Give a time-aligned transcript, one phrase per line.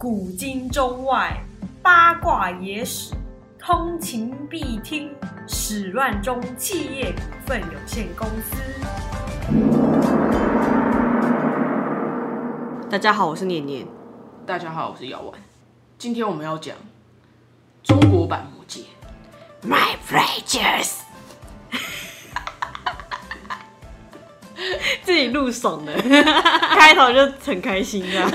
[0.00, 1.36] 古今中外
[1.82, 3.12] 八卦野史，
[3.58, 5.12] 通勤必听。
[5.48, 8.54] 史乱中企业股份有限公司。
[12.88, 13.84] 大家好，我是念念。
[14.46, 15.34] 大家好，我是姚丸。
[15.98, 16.76] 今天我们要讲
[17.82, 18.82] 中国版魔戒。
[19.66, 20.98] My pleasures，
[25.02, 25.92] 自己录爽的，
[26.78, 28.30] 开头就很开心这样。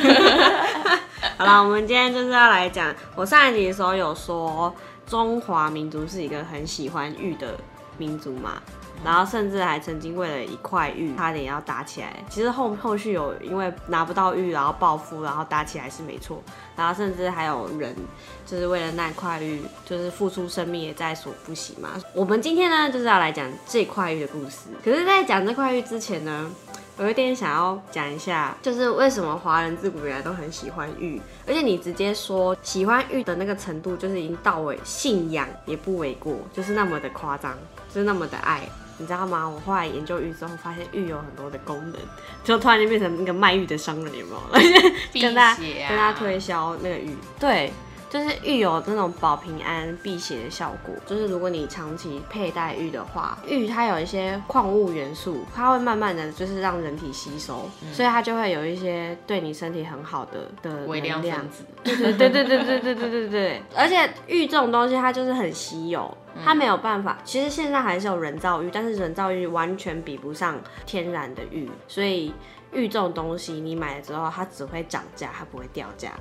[1.38, 4.74] 好啦，我们今天就是要来讲，我上一集的时候有说，
[5.08, 7.58] 中华民族是一个很喜欢玉的
[7.98, 8.62] 民族嘛，
[9.04, 12.24] 然后甚至还曾经为了一块玉差点要打起来。
[12.30, 16.42] 其实后后续有因为拿不到玉，然后报复，然后打起来是没错。
[16.76, 17.96] 然后甚至还有人
[18.46, 21.90] 就是为了那块玉，就是付出生命也在所不惜嘛。
[22.14, 24.70] 我们今天呢就是要来讲这块玉的故事。
[24.84, 26.50] 可是，在讲这块玉之前呢，
[27.00, 37.58] 有一点想要讲一下，就是为什么华人自古以来都很喜欢玉，而且你直接说喜欢玉的那个程度，就是已经到为信仰也不为过，就是那么的夸张，
[37.90, 38.62] 就是那么的爱。
[39.00, 39.50] 你知道吗？
[39.50, 41.96] 我后来研究玉之后，发现玉有很多的功能，
[42.44, 45.20] 就突然就变成那个卖玉的商人，有没有？
[45.20, 47.74] 跟大家啊跟大家推销那个玉，对，
[48.14, 50.94] 就是玉有那种保平安、辟邪的效果。
[51.04, 61.66] 就是如果你长期佩戴玉的话，玉它有一些矿物元素，它会慢慢的就是让人体吸收，所以它就会有一些对你身体很好的的微量分子。
[61.84, 66.16] 对对对对对对对对对对，而且玉这种东西它就是很稀有，
[66.46, 67.18] 它没有办法。
[67.24, 72.32] 其实现在还是有人造玉，但是人造玉完全比不上天然的玉，所以
[72.72, 76.12] 玉这种东西你买了之后，它只会涨价，它不会掉价。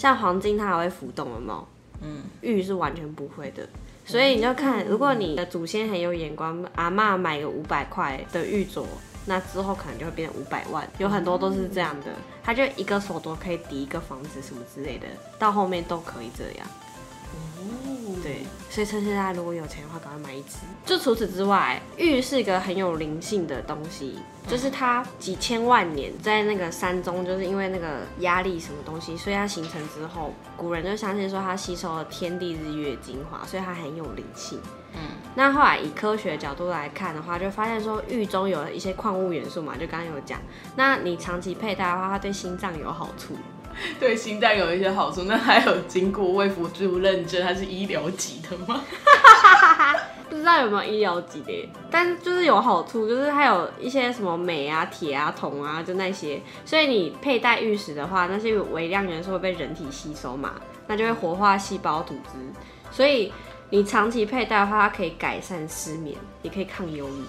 [0.00, 1.68] 像黄金它还会浮动，的猫？
[2.00, 3.68] 嗯，玉是完全不会的。
[4.06, 8.86] 所以你就看，如果你的祖先很有眼光，阿妈买个五百块的玉镯，
[9.26, 12.06] 那之后可能就会变成五百万，有很多都是这样的。
[12.42, 15.06] 他就一个手镯可以抵一个房子什么之类的，
[15.38, 16.66] 到后面都可以这样。
[18.22, 20.58] 对，所以趁现在如果有钱的话，赶快买一只。
[20.84, 34.60] 就除此之外，玉是一个很有灵性的东西，就是它几千万年在那个山中，就是因为那个压力什么东西，所以它形成之后，古人就相信说它吸收了天地日月精华，所以它很有灵性。
[34.92, 35.00] 嗯，
[35.34, 40.38] 那后来以科学角度来看的话，就发现说玉中有一些矿物元素嘛，就刚刚有讲。
[40.76, 43.34] 那你长期佩戴的话，它对心脏有好处。
[43.98, 45.24] 对心脏有一些好处。
[45.24, 48.82] 那还有经过卫福部认证，它是医疗级的吗？
[50.30, 60.52] 不知道有没有医疗级的，但是就是有好处，就是它有一些什么镁啊、铁啊、铜啊，就那些，所以你佩戴玉石的话，那些微量元素会被人体吸收嘛，
[60.86, 62.38] 那就会活化细胞组织，
[62.92, 63.32] 所以
[63.70, 67.24] 你长期佩戴的话，它可以改善失眠，也可以抗忧郁，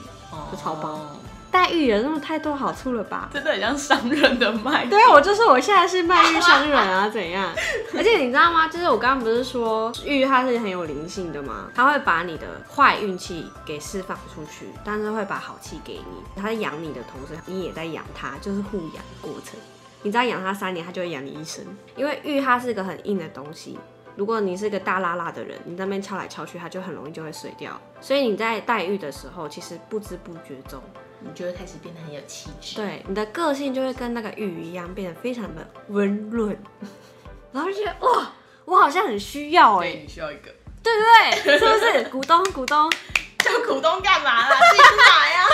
[0.51, 1.17] 就超棒哦
[1.51, 3.29] 戴玉有那么太多好处了吧？
[3.33, 4.85] 真的很像商人的卖。
[4.85, 7.53] 对啊，我就说我现在是卖玉商人啊，怎样？
[7.95, 8.67] 而且你知道吗？
[8.69, 11.67] 就是我刚刚不是说玉它是很有灵性的吗？
[11.75, 16.23] 它会把你的坏运气给释放出去，但是会把好气给你。
[16.35, 19.59] 它在养你的同时，你也在养它，就是互养过程。
[20.03, 21.63] 你只要养它三年，它就会养你一生。
[21.95, 23.77] 因为玉它是个很硬的东西，
[24.15, 27.79] 如果你是个大拉拉的人，你在那边敲来敲去，它就很容易就会碎掉。
[27.99, 30.81] 所以你在戴玉的时候，其实不知不觉中，
[31.23, 32.75] 你就会开始变得很有气质。
[32.75, 36.57] 对，你的个性就会跟那个雨一样，变得非常的温润，
[37.51, 38.31] 然后就觉得哇，
[38.65, 40.51] 我好像很需要哎、对，你需要一个。
[40.83, 41.03] 对不
[41.45, 41.59] 对？
[41.59, 42.09] 是不是？
[42.09, 42.89] 股 东股东，
[43.37, 44.55] 叫股东干嘛啦？
[44.71, 45.03] 自己去买
[45.35, 45.45] 啊！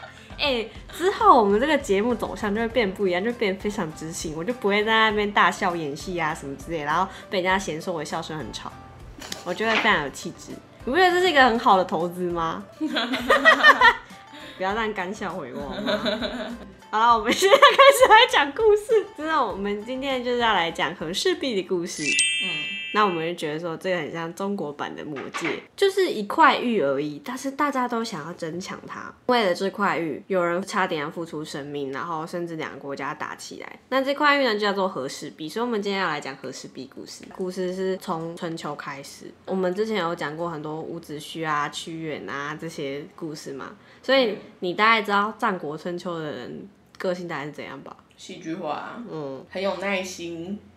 [0.40, 8.72] 哎、之后我们这个节目走向就会变不一样，就变得非常知性，我就不会在那边大笑演戏啊什么之类，然后被人家嫌说我笑声很吵，
[9.44, 10.52] 我就会非常有气质。
[10.86, 12.64] 你不觉得这是一个很好的投资吗？
[14.56, 15.98] 不要让感笑回我好吗。
[16.90, 19.06] 好了， 我们现在开始来讲故事。
[19.16, 22.02] 真的，我们今天就是要来讲和氏璧的故事。
[22.02, 22.48] 嗯，
[22.92, 29.12] 那我们就觉得说，这个很像中国版的魔戒，就是一块玉而已，但是大家都想要争抢它。
[29.26, 33.78] 为了这块玉，有人差点要付出生命，然后甚至两个国家打起来。
[33.88, 35.48] 那这块玉呢，就叫做和氏璧。
[35.48, 37.24] 所以，我们今天要来讲和氏璧故事。
[37.34, 46.68] 故事是从春秋开始，我们之前有讲过很多伍子胥啊、屈原啊这些故事嘛，所以你大概知道战国春秋的人
[46.98, 47.96] 个性大概是怎样吧？
[48.16, 50.58] 戏剧化，嗯，很有耐心，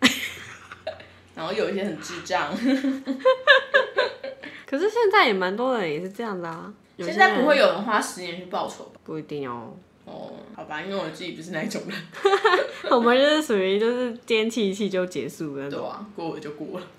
[1.36, 2.52] 然后有一些很智障。
[4.66, 6.74] 可是现在也蛮多人也是这样的啊。
[6.98, 8.98] 现在不会有人花十年去报仇吧？
[9.04, 9.76] 不一定哦。
[10.06, 11.96] 哦，好吧，因为我自己不是那一种人，
[12.90, 15.80] 我们就是属于就是今天气一气就结束的那种。
[15.80, 16.86] 对啊，过了就过了。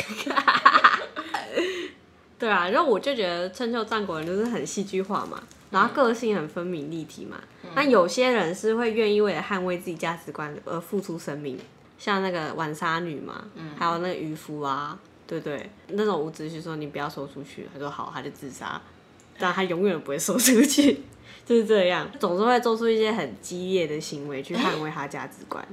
[2.38, 5.42] 对啊，然后我就觉得春秋战国人就是很戏剧化嘛，
[5.72, 7.38] 然后个性很分明立体嘛。
[7.74, 11.58] 那有些人是会愿意为了捍卫自己价值观而付出生命，
[11.98, 13.46] 像那个晚沙女嘛，
[13.78, 15.70] 还有那个渔夫啊，对不对？
[15.90, 18.82] 那种伍子胥说你不要说出去，他说好，他就自杀，
[19.38, 21.02] 但他永远都不会说出去，
[21.46, 25.66] 就是这样，总是会做出一些很激烈的行为去捍卫他价值观。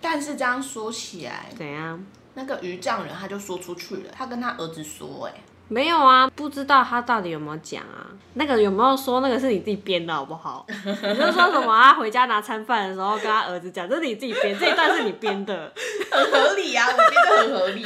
[0.00, 2.04] 但是这样说起来，怎样？
[2.34, 8.06] 那个渔丈人他就说出去了，他跟他儿子说、哎，没有啊，不知道他到底有没有讲啊？
[8.34, 10.64] 那个有没有说那个是你自己编的好不好？
[10.68, 10.74] 你
[11.14, 15.72] 就说什么他回家拿餐饭的时候跟他儿子讲，这是你自己编，这一段是你编的。
[16.10, 17.84] 很合理啊，我觉得很合理、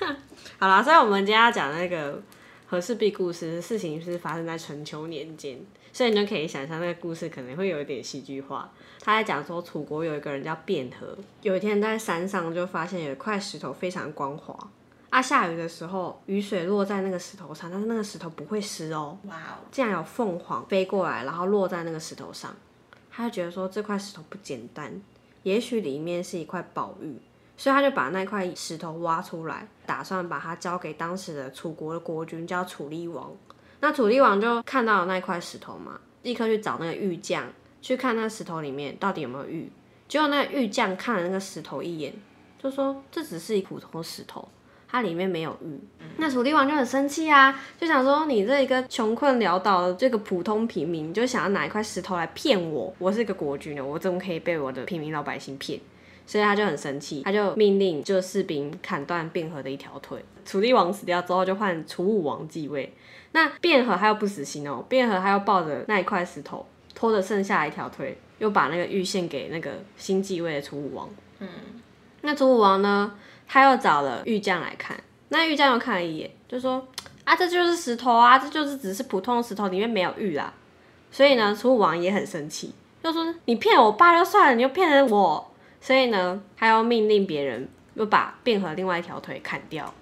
[0.00, 0.16] 哎
[0.58, 2.22] 好啦，所以我们今天要讲那个
[2.66, 5.58] 和氏璧故事，事情是发生在春秋年间，
[5.92, 8.70] 所以你就可以想象那个故事可能会有一点戏剧化。
[9.02, 14.56] 他在讲说，楚国有一个人叫卞和，有一天在山上就发现有一块石头非常光滑。
[15.08, 19.16] 啊，下雨的时候，雨水落在那个石头上，但是那个石头不会湿哦。
[19.24, 22.54] 哇哦，竟然有凤凰飞过来，然后落在那个石头上，
[23.10, 25.00] 他就觉得说这块石头不简单，
[25.44, 27.16] 也许里面是一块宝玉，
[27.56, 33.30] 所以他就把那块石头挖出来，打算把它交给当时的楚国的国君，叫楚厉王。
[33.80, 37.46] 那楚厉王就看到了那块石头嘛，立刻去找那个玉匠，
[37.80, 39.70] 去看那石头里面到底有没有玉。
[40.08, 42.12] 结果那个玉匠看了那个石头一眼，
[42.58, 44.46] 就说这只是一普通石头。
[44.88, 45.78] 它里面没有玉，
[46.18, 55.80] 那楚厉王就很生气啊，就想说你这一个穷困潦倒的这个普通平民，就想要拿一块石头来骗我，我是一个国君呢，我怎么可以被我的平民老百姓骗？
[56.28, 60.24] 所以他就很生气，他就命令就士兵砍断卞和的一条腿。
[60.44, 62.92] 楚厉王死掉之后，就换楚武王继位。
[63.32, 71.08] 那卞和他又不死心哦，卞和他又抱着那一块石头，拖着剩下一条腿，又把那个玉献给那个新继位的楚武王。
[71.38, 71.48] 嗯，
[72.22, 73.12] 那楚武王呢？
[73.46, 74.98] 他又找了玉匠来看，
[75.28, 76.86] 那玉匠又看了一眼，就说
[77.24, 80.52] ：“啊，这就是石头啊，这就是只是普通的石头，里面没有玉啊。”
[81.10, 89.94] 所以呢，楚武王也很生气，就说：“你骗我爸就算了，你又骗了我。”所以呢，他又命令别人又把卞和另外一条腿砍掉，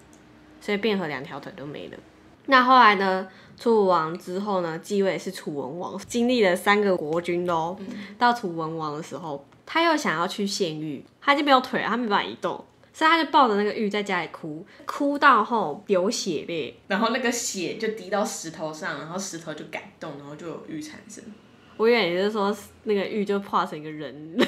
[0.60, 1.98] 所以卞和两条腿都没了。
[2.46, 7.76] 那后来呢，楚武王之后呢，继位是楚文王，经历了三个国君喽。
[8.18, 12.64] 到楚文王的时候，他又想要去献玉，他就没有腿，他没办法移动。
[12.94, 16.78] 所以他就抱着那个玉在家里哭，哭到后流血泪。
[16.86, 21.24] 然后那个血就滴到石头上，然后石头就感动，然后就有玉产生。
[21.76, 24.38] 我以为你是说那个玉就化成一个人，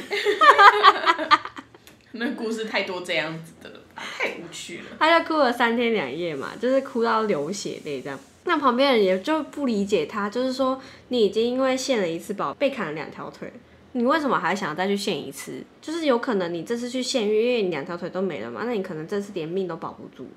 [2.12, 4.84] 那故事太多这样子的了吧，太无趣了。
[5.00, 8.16] 他就哭了三天两夜嘛，就是哭到流血泪这样。
[8.44, 13.52] 那旁边人也就不理解他，就是说你已经因为献了一次宝被砍了两条腿，
[13.96, 15.62] 你为什么还想要再去献一次？
[15.80, 20.28] 就是有可能你这次去献玉，因为你两条腿都没了嘛，那你可能这次连命都保不住。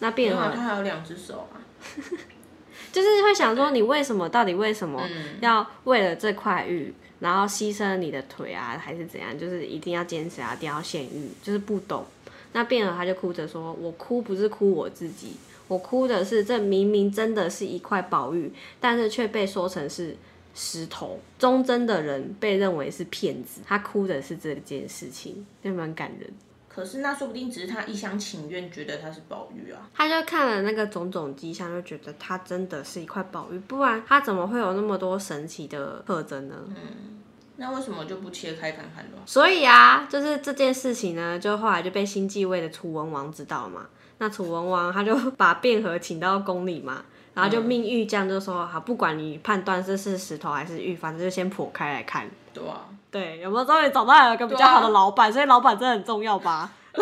[0.00, 1.56] 那卞和他还有两只手啊，
[2.92, 5.08] 就是会想说，你为什么到底为什么
[5.40, 9.38] 要为了这块玉，然后牺牲你的腿啊，还是怎样？
[9.38, 12.04] 就是一定要坚持啊，一定要献玉，就是不懂。
[12.52, 15.32] 那卞和他就哭着说：“我哭不是哭我自己，
[15.68, 20.16] 我哭的是这明明真的是一块宝玉，但是却被说成是
[20.54, 21.20] 石头。
[21.38, 26.30] 忠贞的人被认为是骗子，他哭的是这件事情，就蛮感人。
[26.68, 29.90] 可是那说不定只是他一厢情愿觉得他是宝玉啊。
[29.92, 36.54] 他就看了那个种种迹象，就觉得他真的是一块宝玉，不然他怎么会有那么多神奇的特征呢？
[36.68, 37.18] 嗯
[37.62, 39.18] 那为什么就不切开看看呢？
[39.26, 43.86] 所以啊，就是这件事情呢，就后来就被新继位的楚文王知道嘛。
[44.16, 52.28] 那楚文王他就 把卞和请到宫里嘛，然后就命玉匠就说：好，不管你判断这是石头还是玉，反正就先剖开来看。
[52.52, 55.32] 对啊，对，有没有终于找到有一个比较好的老板？
[55.32, 56.70] 所以老板真的很重要吧？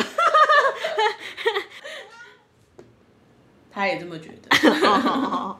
[3.72, 4.56] 他也这么觉得。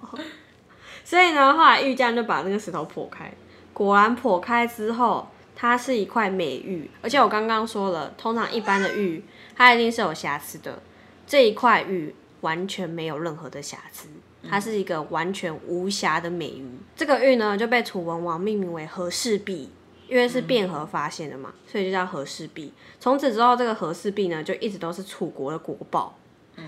[1.04, 3.32] 所以呢，后来玉匠就把那个石头剖开，
[3.72, 6.90] 果然剖开之后，它是一块美玉。
[7.00, 9.24] 而且我刚刚说了，通常一般的玉，
[9.56, 10.82] 它一定是有瑕疵的。
[11.26, 14.08] 这一块玉完全没有任何的瑕疵，
[14.46, 16.68] 它是一个完全无瑕的美玉。
[16.94, 19.70] 这个玉呢，就被楚文王命名为和氏璧。
[20.08, 22.72] 因为是卞和发现的嘛，所以就叫和氏璧。
[22.98, 26.18] 从此之后，这个和氏璧呢，就一直都是楚国的国宝。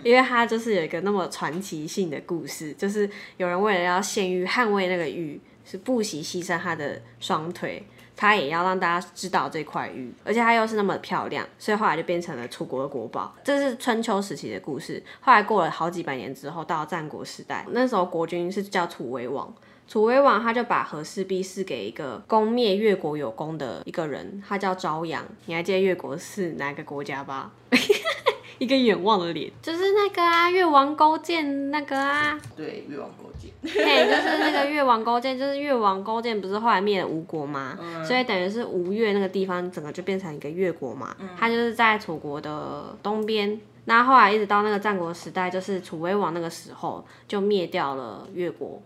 [0.04, 3.08] 因为它就是有一个那么传奇性的故事，就是
[3.38, 7.82] 有人为了要献玉，捍卫那个玉，是不惜牺牲他的双腿，
[8.20, 13.34] 他也要让大家知道这块玉，而且它又是那么漂亮，所以后来就变成了楚国的国宝。
[13.42, 15.02] 这是春秋时期的故事。
[15.20, 19.50] 后来过了好几百年之后，到战国时代，那时候国君是叫楚威王。
[19.88, 25.24] 楚威王他就把和氏璧赐给一个攻灭越国有功的一个人，他叫朝阳。
[25.46, 27.50] 你还记得越国是哪个国家吧？
[28.58, 32.38] 一个远望的脸，就是那个啊，越王勾践那个啊。
[32.54, 33.10] 对，越王
[33.62, 37.78] 嘿，就是那个越王勾践，就是越王勾践不是后来灭了吴国吗？
[38.04, 41.16] 所以等于是吴越那个地方整个就变成一个越国嘛。
[41.38, 43.60] 他就是在楚国的东边。
[43.86, 48.80] 那后来一直到那个战国时代，就是楚威王那个时候就灭掉了越国。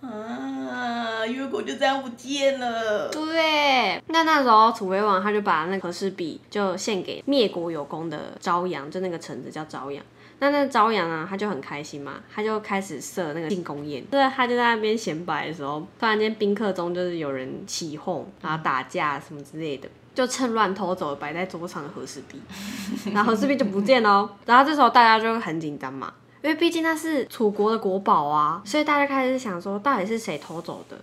[0.00, 3.08] 啊，越国就这样不见了。
[3.08, 10.04] 对，那那时候楚威王他就把那和氏璧就献给灭国有功的昭阳，就那个臣子叫昭阳。
[10.42, 14.04] 那那朝阳啊，他就很开心嘛，他就开始设那个庆功宴。
[14.06, 22.42] 对，他就在那边显摆的时候，突然间宾客中就是有人起哄，然后打架什么之类的，就趁乱偷走摆在桌上的和氏璧，
[23.14, 24.28] 然后和氏璧就不见了。
[24.44, 30.98] 然后这时候大家就很紧张嘛，因为毕竟那是楚国的国宝啊，所以大家开始想说，到底是谁偷走的？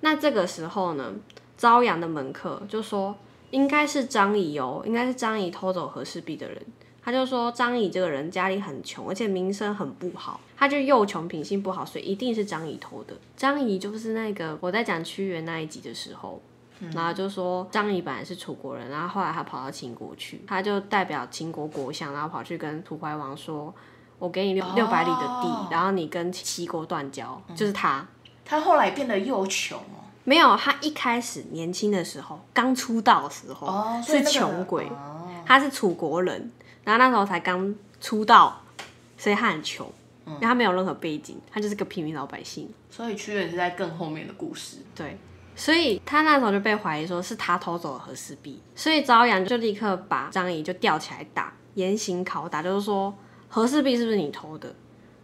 [0.00, 1.12] 那这个时候呢，
[1.56, 3.14] 朝阳的门客就说，
[3.52, 6.60] 应该是张仪哦，应该是张仪偷走和氏璧的人。
[7.02, 13.14] 他就说张仪这个人家里很穷，而且名声很不好，他就又穷，品性不好，所以一定是张仪偷的。
[13.36, 16.40] 张仪就是那个我在讲屈原那一集的时候，
[16.92, 23.74] 然后就说张仪本来是楚国人，然后后来他跑到秦国去，他就代表秦国国相，然后跑去跟楚怀王说
[24.18, 28.06] ：“我给你六六百里的地，然后你跟齐国断交。”就是他，
[28.44, 30.04] 他后来变得又穷哦。
[30.24, 34.86] 没有，他一开始年轻的时候，刚出道的时候是穷鬼，
[35.46, 36.52] 他是楚国人。
[36.84, 38.62] 然后那时候才刚出道，
[39.16, 39.86] 所以他很穷，
[40.26, 42.68] 因为他没有任何背景，他就是个平民老百姓。
[42.90, 44.78] 所以屈原是在更后面的故事。
[44.94, 45.18] 对，
[45.54, 53.14] 所以他那时候就被怀疑说是他偷走了和氏璧，所以朝阳就立刻把张仪就吊起来打，严刑拷打，就是说
[53.48, 54.74] 和氏璧是不是你偷的？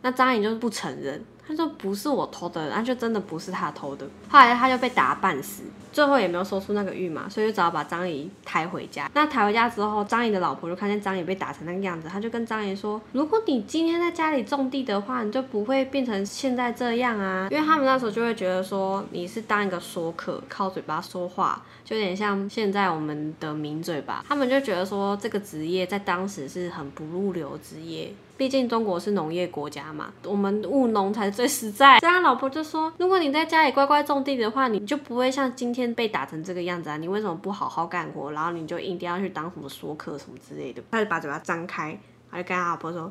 [0.02, 1.24] 那张仪就是不承认。
[1.46, 4.06] 他说不是我偷的，那就真的不是他偷的。
[4.28, 5.62] 后来他就被打半死，
[5.92, 9.08] 最后也没有说出那个玉嘛，所以就只好把张仪抬回家。
[9.14, 24.24] 那抬回家之后，张仪的老婆就看见张仪被打成那个样子，他就跟张仪说：“如果你今天在家里种地的话，你就不会变成现在这样啊。”因为他们那时候就会觉得说你是当一个说客，靠嘴巴说话，就有点像现在我们的名嘴吧。
[24.28, 28.12] 他们就觉得说这个职业在当时是很不入流职业。
[28.36, 31.98] 毕竟中国是农业国家嘛，我们务农才最实在。
[32.00, 36.96] 所以他老婆就说：“如果你在家里乖乖种地的话，你就不会像今天被打成这个样子啊！
[36.96, 41.98] 你为什么不好好干活，然后你就一定要去当什么说客什么之类的？”他就把嘴巴张开，
[42.30, 43.10] 他就跟他老婆说：“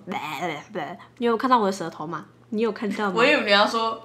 [1.18, 2.26] 你有看到我的舌头吗？
[2.50, 4.02] 你有看到吗？”我以为你要说：“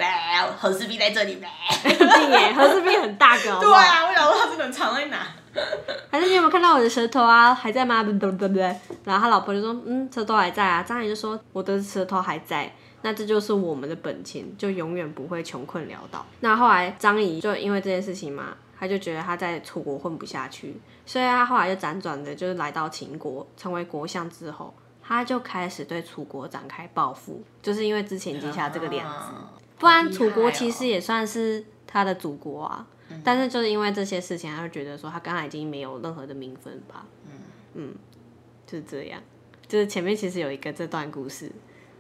[0.59, 1.37] 何氏璧在这里。”
[1.83, 3.43] 对， 何氏璧很大个。
[3.61, 5.27] 对啊，我想说他真的藏在哪？
[6.11, 7.53] 还是你有没有看到我的舌头啊？
[7.55, 8.03] 还在吗？
[8.03, 8.63] 对不对？
[9.05, 24.73] 然后他老婆就说：“嗯，舌头还在啊。”张仪就说：“我的舌头还在，那这就是我们的本钱，就永远不会穷困潦倒。”那后来张仪就因为这件事情嘛，他就觉得他在楚国混不下去，所以他后来就辗转的，就是来到秦国，成为国相之后，
[25.11, 29.33] 他就开始对楚国展开报复，就是因为之前结下这个梁子，
[29.77, 32.87] 不然楚国其实也算是他的祖国啊。
[33.25, 37.05] 但是就是因为这些事情，他就觉得说他刚才已经没有任何的名分吧。
[37.27, 37.33] 嗯
[37.75, 37.95] 嗯，
[38.65, 39.21] 就是这样。
[39.67, 41.51] 就是前面其实有一个这段故事，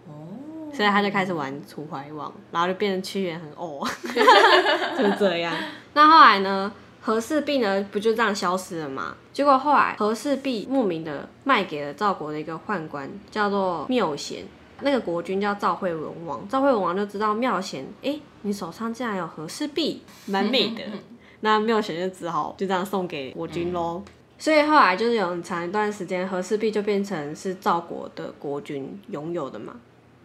[0.06, 0.28] 哦，
[0.72, 3.84] 所以他就开始玩楚怀王，然后就变成屈原很 哦，
[4.96, 5.52] 就是这样。
[5.94, 9.16] 那后来呢，和氏璧呢不就这样消失了吗？
[9.32, 14.44] 结果后来和氏璧莫名的卖给了赵国的一个宦官，叫做缪贤。
[14.82, 20.82] 那个国君叫赵惠文王，赵惠文王就知道缪贤，哎，你手上竟然有和氏璧，蛮美的。
[21.40, 24.02] 那缪贤就只好就这样送给国君喽。
[24.38, 29.74] 所以后来就是有很长一段时间，和氏璧就变成是赵国的国君拥有的嘛。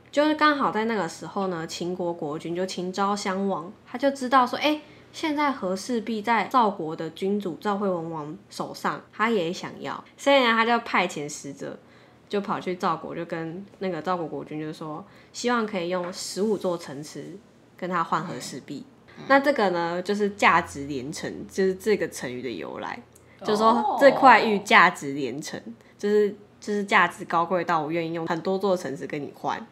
[0.09, 4.79] 就是刚好在那个时候呢，秦国国君就秦昭襄王，他就知道说，哎，
[5.15, 11.79] 现在和氏璧在赵国的君主赵惠文王手上，他也想要，所以呢，他就派遣使者。
[12.27, 17.37] 就跑去赵国，就跟那个赵国国君就说，希望可以用十五座城池
[17.77, 18.83] 跟他换和氏璧。
[19.27, 23.01] 那这个呢，就是价值连城，就是这个成语的由来。
[23.39, 25.57] 就是说这块玉价值连城，
[25.97, 29.65] 就是就是价值高贵到我愿意用很多座城池跟你换，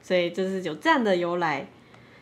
[0.00, 1.66] 所以就是有这样的由来。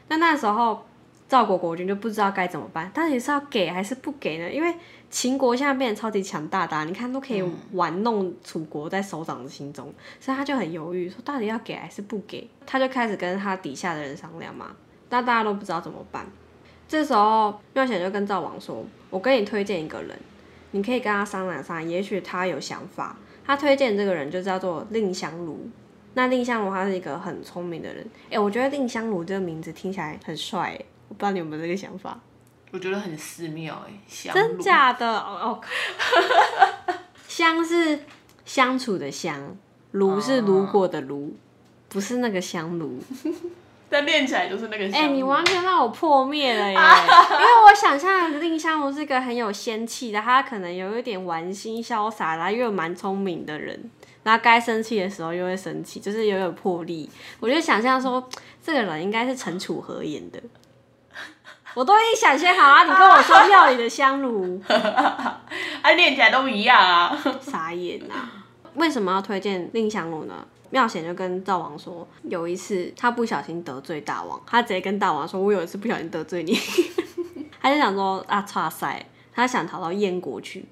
[0.09, 0.87] 那那时候。
[1.33, 4.53] 赵国国君就不知道该怎么办，到底是要给还是不给呢？
[4.53, 4.75] 因为
[5.09, 12.47] 秦国现在变得超级强大的，你看都可以玩弄楚国在手掌的心中，所以他就很犹豫，说到底要给还是不给？
[12.67, 14.77] 他就开始跟他底下的人商量嘛，
[15.09, 16.27] 但大家都不知道怎么办。
[16.87, 20.15] 这时候妙显就跟赵王说：“我跟你推荐一个人，
[20.73, 23.17] 你可以跟他商量商量，也许他有想法。
[23.47, 25.67] 他推荐这个人就叫做蔺相如。
[26.12, 30.79] 那蔺相如他是一个很聪明的人，哎，我觉得蔺相如这个名字听起来很帅。”
[31.12, 32.19] 我不知道你有没有这个想法，
[32.71, 35.61] 我觉得很寺庙哎，香真假的哦，
[37.28, 38.00] 香是
[38.47, 39.54] 相处的香，
[39.90, 41.37] 炉是炉火的炉，
[41.90, 42.99] 不是那个香炉。
[43.90, 45.07] 但练起来就是那个香炉。
[45.07, 46.73] 哎、你完全让我破灭了耶！
[46.75, 53.78] 因为我想象的蔺香炉是一个很有仙气的，他可能有一点玩心潇洒，然后又蛮聪明的人，
[54.23, 57.11] 然后该生气的时候又会生气，就是有点魄力。
[57.38, 58.26] 我就想象说，
[58.64, 60.42] 这个人应该是陈楚河演的。
[61.75, 62.85] 我都已经想先好啊！
[62.85, 67.17] 你跟我说庙里的香炉， 啊，念起来都一样啊。
[67.41, 68.45] 傻眼啊！
[68.75, 70.35] 为什么要推荐蔺香炉呢？
[70.71, 76.59] 妙贤就跟赵王说，有一次他不小心得罪大王，他直接跟大王说：“我有一次不小心得罪你。
[77.61, 80.67] ”他就想说啊，差塞，他想逃到燕国去。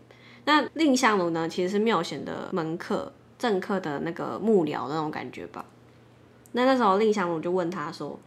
[0.47, 5.65] 那蔺相如呢，其实是妙贤的门客、政客的那个幕僚那种感觉吧。
[6.53, 8.19] 那那时候蔺相如就问他说：“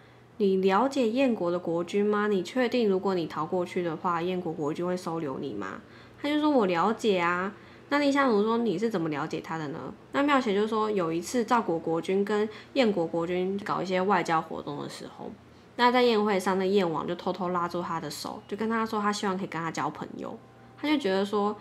[0.44, 2.28] 你了解燕国的国君吗？
[2.28, 5.80] 你确定如果你逃过去的话，燕国国君会收留你吗？”
[6.22, 7.54] 他就说：“我了解啊。”
[7.88, 9.80] 那蔺相如说：“你是怎么了解他的呢？”
[10.12, 15.32] 那妙贤就说：“有一次赵国国君跟燕国国君搞一些外交活动的时候，
[15.78, 20.38] 那在宴会上，那燕王就偷偷拉住他的手，就跟他说他希望可以跟他交朋友。
[20.78, 21.56] 他就觉得说，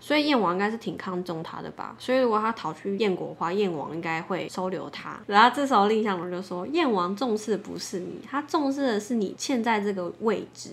[0.00, 1.96] 所以燕王应该是挺看重他的吧？
[1.98, 5.18] 所以如果他逃去燕国的话，燕王应该会收留他。
[5.26, 10.70] 然后这时候蔺相如就说：燕王重视的不是你，他重视的是你现在这个位置。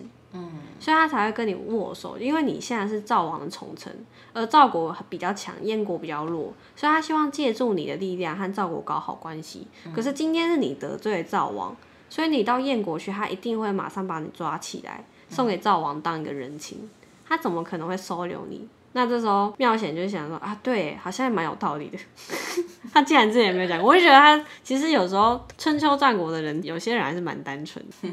[0.82, 9.66] 所以他才会跟你握手，因为你现在是赵王的宠臣，而赵国比较强，燕国比较弱，所以他希望借助你的力量和赵国搞好关系。
[9.96, 11.74] 可是今天是你得罪了赵王，
[12.10, 16.90] 所以你到燕国去，他一定会马上把你抓起来，送给赵王当一个人情，
[17.26, 18.68] 他怎么可能会收留你？
[18.98, 21.98] 那这时候妙贤就想说啊，对，好像也蛮有道理的。
[22.94, 28.10] 他既然自己也没有讲，我就觉得他其实有时候春秋战国的人，有些人还是蛮单纯的。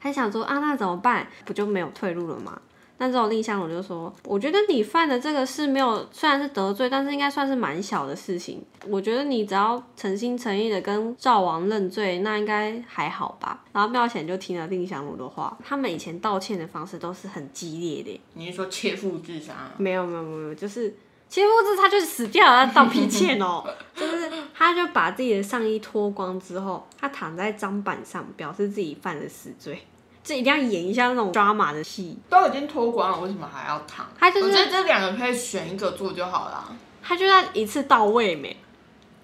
[0.00, 1.26] 他想说啊，那怎么办？
[1.44, 2.56] 不就没有退路了吗？
[2.98, 8.60] 那这种蔺相如就说，我觉得你犯的这个事没有，虽然是得罪，但是应该算是蛮小的事情。
[8.88, 13.64] 我觉得你只要诚心诚意的跟赵王认罪，那应该还好吧。
[13.72, 18.20] 然后妙贤就听了蔺相如的话，他们以前道歉的方式都是很激烈的。
[18.34, 19.70] 你是说切腹自杀？
[19.76, 20.92] 没有没有没有，就是
[21.28, 23.64] 切腹自他就死掉了，他道皮歉哦。
[23.94, 29.82] 就是他就把自己的上衣脱光之后，他躺在砧板上，表示自己犯了死罪。
[30.28, 32.14] 这一定要演一下那种抓马的戏。
[32.28, 34.04] 都已经脱光了，为什么还要躺？
[34.18, 36.76] 他就是我觉得这两个可以选一个做就好了。
[37.02, 38.54] 他就要一次到位没？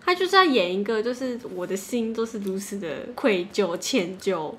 [0.03, 4.55] 他就是要演一个，就是我的心都是如此的愧疚、歉疚，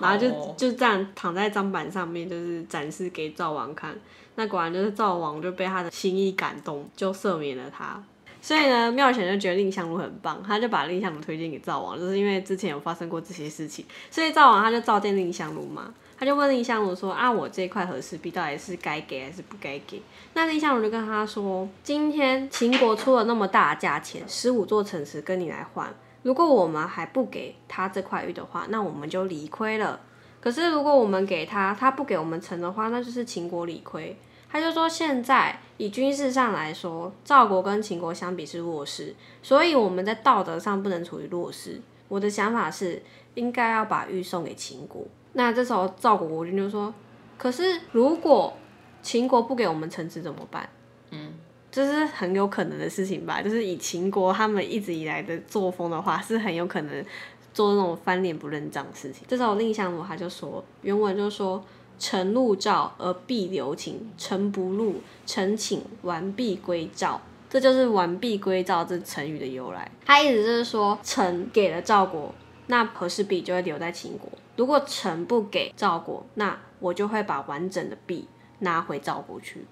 [0.00, 3.94] 然后就哦就这样躺在砧板上面，就是展示给赵王看。
[4.36, 8.02] 那果然就是赵王就被他的心意感动，就赦免了他。
[8.46, 20.00] 所以呢，妙贤就觉得蔺相如很棒，他就把蔺相如推荐给赵王，就是因为之前有发生过这些事情，所以赵王他就召见蔺相如嘛，他就问蔺相如说啊，我这块和氏璧到底是该给还是不该给？
[20.34, 29.98] 那蔺相如就跟他说，今天秦国出了那么大价钱，十五座城池跟你来换，如果我们还不给他这块玉的话，那我们就理亏了。
[30.40, 34.16] 可是如果我们给他，他不给我们城的话，那就是秦国理亏。
[34.48, 41.80] 他就说，现在以军事上来说，赵国跟秦国相比是弱势，所以我们在道德上不能处于弱势。
[42.08, 43.02] 我的想法是，
[43.34, 45.02] 应该要把玉送给秦国。
[45.32, 46.94] 那这时候赵国国君就说，
[47.36, 48.56] 可是如果
[49.02, 50.66] 秦国不给我们城池怎么办？
[51.10, 51.34] 嗯，
[51.70, 53.42] 这是很有可能的事情吧？
[53.42, 57.04] 就是以秦国他们一直以来的作风的话，是很有可能
[57.52, 59.24] 做那种翻脸不认账的事情。
[59.28, 61.62] 这时候蔺相如他就说，原文就说。
[61.98, 67.20] 臣入赵而必留秦，臣不入，臣请完璧归赵。
[67.48, 69.90] 这就是“完璧归赵”这成语的由来。
[70.04, 72.34] 他意思就是说，臣给了赵国，
[72.66, 78.26] 那和氏璧就会留在秦国；如果臣不给赵国，那我就会把完整的璧
[78.58, 79.64] 拿回赵国去。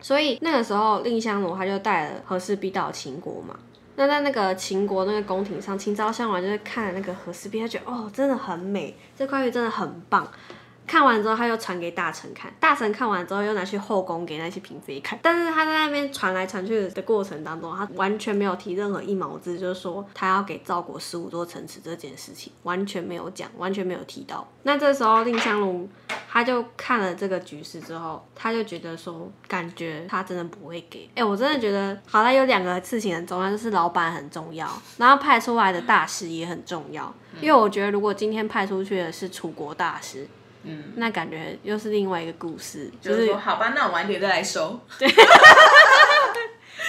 [0.00, 3.54] 所以那个时候，蔺相如他就带了和氏璧到秦国嘛。
[3.96, 10.26] 那在那个秦国那个宫廷上，秦昭襄王就是看了那个和氏璧，他觉得哦，真的很美，这块玉真的很棒。
[10.90, 15.16] 看完之后，他又传给大臣看，大臣看完之后又拿去后宫给那些嫔妃看。
[15.22, 24.44] 但是他在那边传来传去的过程当中，他完全没有提任何一毛字，就是说他要给赵国十五座城池这件事情，完全没有讲，完全没有提到。
[24.64, 25.88] 那这时候蔺相如
[26.28, 31.08] 他就看了这个局势之后，他就觉得说，感觉他真的不会给。
[31.14, 37.14] 哎、我真的觉得，好像有两个事情很重要，就是老板很重要，然后派出来的大使也很重要。
[37.40, 40.26] 因为我觉得，如果今天派出去的是楚国大使，
[40.64, 44.78] 嗯，那感觉又是另外一个故事，就就是是说好吧，那我晚点再来收。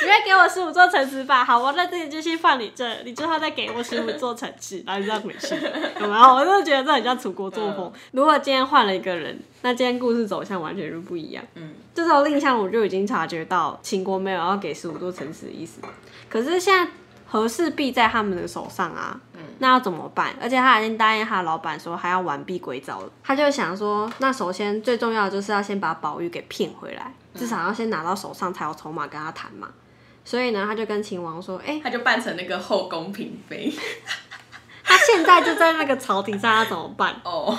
[0.04, 1.46] 你会给我十五座城池吧？
[1.46, 5.54] 好，我在这里就先放你这，你之后再给我十五座城池，然后你再回去。
[6.00, 6.36] 有没有？
[6.36, 7.94] 我真的觉得这很像楚国作风。
[8.12, 11.44] 如果今天换了一个人，那今天故事走向完全就不一样。
[11.54, 15.80] 嗯，这时候蔺相如就已经察觉到秦国没有要给十五座城池的意思，
[16.28, 16.92] 可是现在
[17.28, 19.20] 和氏璧在他们的手上啊，
[19.62, 20.34] 那要怎么办？
[20.42, 29.70] 而且他已经答应他的老板说还要完璧归赵了，他就想说，那首先最重要的就是要先把宝玉给骗回来，至少要先拿到手上才有筹码跟他谈嘛。
[30.26, 33.72] 所以呢，他就跟秦王说，哎、他就扮成那个后宫嫔妃。
[34.84, 37.16] 他现在就在那个朝廷上，要怎么办？
[37.24, 37.56] 哦，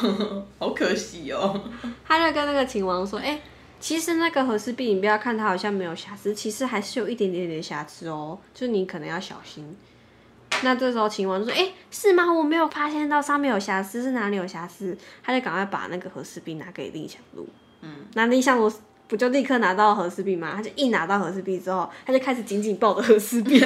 [0.58, 1.60] 好可惜哦。
[2.04, 3.40] 他就跟那个秦王说：“哎、
[3.78, 9.76] 其实那个和氏璧，你不要看它好像没有瑕疵，其实还是有一点点点瑕疵哦，就你可能要小心。”
[10.62, 12.32] 那这时候秦王就说：“哎、是吗？
[12.32, 17.48] 我没有发现到上面有瑕疵，是哪里有瑕疵？”他就赶快把那个和氏璧拿给蔺相如。
[17.80, 18.72] 嗯，那蔺相如
[19.08, 20.52] 不就立刻拿到和氏璧吗？
[20.54, 23.58] 他就一拿到和氏璧之后，他就开始紧紧抱着和氏璧，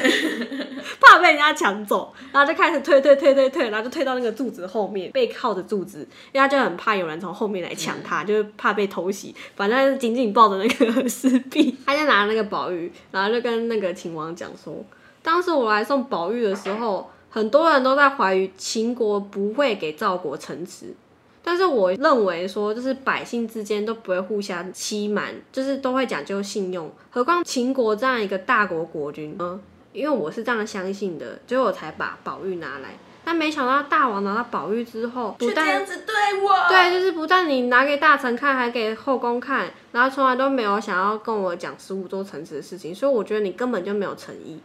[1.01, 6.01] 怕被人家抢走，然后就开始退退退退退，然后就退到那个柱子后面，背靠着柱子，
[6.33, 14.85] 因为他就很怕有人从后面来抢他，就是怕被偷袭，反正就紧紧抱着那个和氏璧，他就拿那个宝玉，然后就跟那个秦王讲说，
[15.27, 20.95] 当时我来送宝玉的时候，很多人都在怀疑秦国不会给赵国城池。
[21.43, 26.89] 但是我认为说，就是百姓之间都不会互相欺瞒，就是都会讲究信用。
[27.11, 29.59] 何况秦国这样一个大国国君，呢，
[29.93, 32.91] 因为我是这样相信的，所以我才把宝玉拿来。
[33.25, 44.61] 但没想到大王拿到宝玉之后，不但子对我，对，就是不但你拿给大臣看，还给后宫看，然后从来都没有想要跟我讲十五座城池的事情，所以我觉得你根本就没有诚意。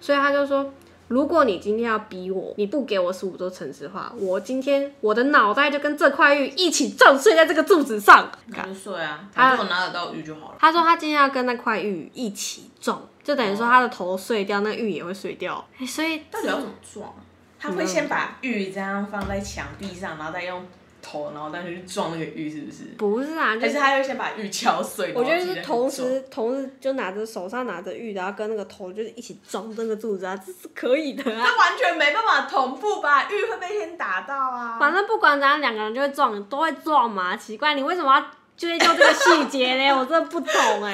[0.00, 0.72] 所以他就说，
[1.08, 8.30] 如果你今天要逼我，你不给我十五座城市的话，我今天我的脑袋就跟这块玉一起撞碎在这个柱子上。
[8.52, 10.56] 他就睡啊，他果拿得到玉就好了。
[10.58, 15.64] 他说他今天要跟那块玉一起撞，就等于说他的头碎掉，那玉也会碎掉。
[15.78, 17.16] 欸所以到底要怎么撞啊？
[17.58, 20.64] 他会先把玉这样放在墙壁上，然后再用
[21.02, 22.84] 头，然后再去撞那个玉，是不是？
[22.98, 25.12] 不是啊，就是还是他要先把玉敲碎？
[25.14, 31.44] 我觉得是同时同时就拿着手上拿着玉，然后跟那个头就是一起撞那个柱子啊，这是可以的啊。
[31.44, 33.28] 他完全没办法同步吧？
[33.30, 34.76] 玉会被天打到啊。
[34.78, 37.36] 反正不管怎样，两个人就会撞，都会撞嘛。
[37.36, 38.24] 奇怪，你为什么要
[38.56, 39.92] 追究这个细节呢？
[39.98, 40.92] 我真的不懂哎、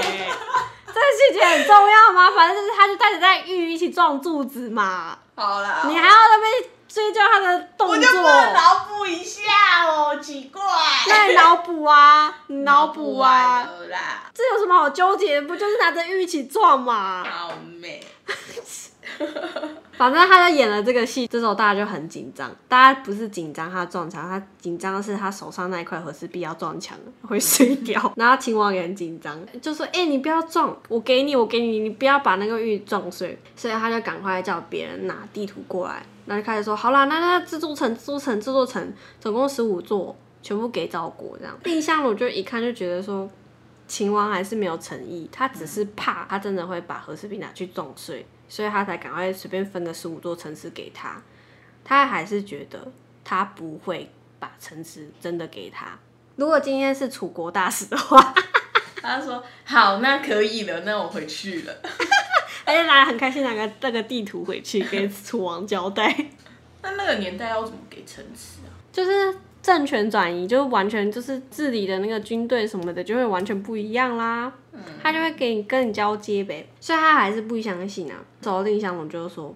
[0.86, 2.30] 这个细节很重要吗？
[2.34, 10.62] 反正就是他就带着那玉一起撞柱子嘛，好了，你还要那边追究他的动我就不作，能脑补一下哦，奇怪。
[11.06, 15.38] 那你脑补啊，你脑补啊，啦，这有什么好纠结？
[15.42, 17.22] 不就是拿着玉一起撞嘛？
[17.22, 18.02] 好美。
[19.98, 22.50] 反正他就演了这个戏，这时候大家就很紧张。
[22.66, 28.10] 大家不是紧张他撞墙，他紧张的是他手上那一块和氏璧要撞墙了，会碎掉。
[28.16, 43.28] 然后秦王也很紧张，就说：“哎、你不要撞，我给你，我给你，你不要把那个玉撞碎。”所以他就赶快叫别人拿地图过来，那就开始说：“好啦，那那这座城、这座城、这座城，总共十五座，全部给赵国。”这样，蔺相如就一看就觉得说。
[43.88, 51.22] 秦王还是没有诚意，他只是怕他真的会把和氏璧拿去撞碎，所以他才赶快随便分个十五座城池给他。
[51.84, 52.90] 他还是觉得
[53.22, 54.10] 他不会
[54.40, 55.96] 把城池真的给他。
[56.34, 58.34] 如果今天是楚国大使的话，
[59.00, 61.72] 他说好，那可以了，那我回去了。
[62.66, 66.14] 而且拿很开心拿个那个地图回去给楚王交代，
[66.82, 68.68] 那那个年代要怎么给城池啊？
[68.92, 74.52] 就是政权转移，就完全就是治理的那个军队什么的就会完全不一样啦。
[74.72, 78.16] 嗯他就会给你跟你交接呗，所以他还是不相信啊。
[78.42, 79.54] 之后蔺相如就说：“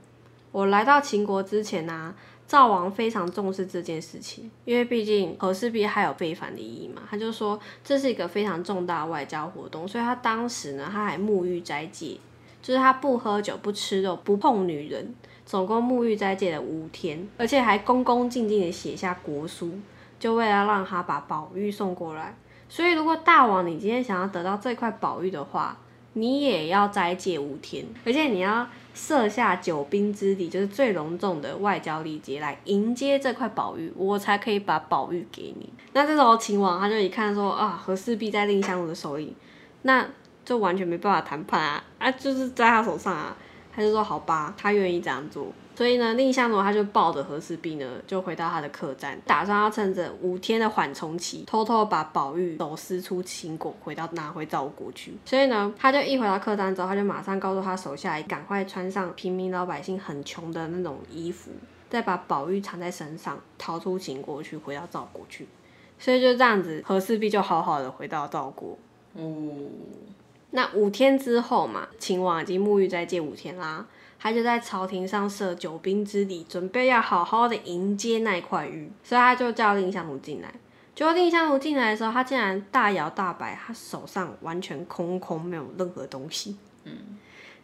[0.50, 2.14] 我来到秦国之前啊，
[2.48, 7.02] 赵王非常重视这件事情，因为毕竟和氏璧还有非凡的意义嘛。
[7.10, 12.16] 他就说这是一个非常重大的外交活动，所以他当时呢，他还沐浴斋戒，
[12.62, 19.70] 就是他不喝酒、不吃肉、不碰女人，总共沐浴斋戒了五天，而且还恭恭敬敬的写下国书，
[20.18, 22.34] 就为了让他把宝玉送过来。
[22.68, 25.76] 所以，如果大王你今天想要得到这块宝玉的话，
[26.12, 35.68] 你也要斋戒五天，而且你要设下九宾之礼，就是最隆重的外交礼节来迎接这块宝玉，我才可以把宝玉给你。
[35.92, 39.34] 那这时候秦王他就一看说啊，和氏璧在蔺相如的手里，
[39.82, 40.04] 那
[40.50, 43.36] 就完全没办法谈判啊，啊，就是在他手上啊。
[43.72, 45.46] 他就说好吧，他愿意这样做。
[45.76, 55.16] 所以呢，蔺相如他就抱着和氏璧呢，就回到他的客栈，打算要趁着五天的缓冲期，偷偷把宝玉走私出秦国，回到拿回赵国去。
[55.24, 61.52] 所以呢，他就一回到客栈之后，他就马上告诉他手下，赶快穿上平民老百姓很穷的那种衣服，
[61.88, 65.46] 再把宝玉藏在身上，逃出秦国去，回到赵国去。
[65.96, 68.76] 所以就这样子，和氏璧就好好的回到赵国。
[69.14, 69.22] 哦，
[70.52, 73.86] 那五天之后嘛，秦王已经沐浴在戒五天啦，
[74.18, 80.52] 他就在朝廷上设九宾之礼，准备要好好的迎接那块玉，所以他就叫蔺相如进来。
[80.94, 86.56] 结果蔺相如进来的时候，他竟然大摇大摆，他手上完全空空，没有任何东西。
[86.84, 86.92] 嗯，